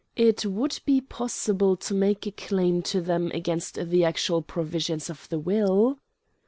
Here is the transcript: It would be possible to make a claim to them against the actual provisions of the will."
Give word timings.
It 0.15 0.47
would 0.47 0.79
be 0.83 0.99
possible 0.99 1.77
to 1.77 1.93
make 1.93 2.25
a 2.25 2.31
claim 2.31 2.81
to 2.89 3.01
them 3.01 3.29
against 3.35 3.75
the 3.75 4.03
actual 4.03 4.41
provisions 4.41 5.11
of 5.11 5.29
the 5.29 5.37
will." 5.37 5.99